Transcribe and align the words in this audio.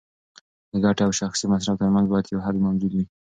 د 0.71 0.73
ګټې 0.83 1.01
او 1.05 1.11
شخصي 1.19 1.45
مصرف 1.53 1.75
ترمنځ 1.81 2.07
باید 2.09 2.27
یو 2.33 2.43
حد 2.45 2.55
موجود 2.65 2.91
وي. 2.93 3.05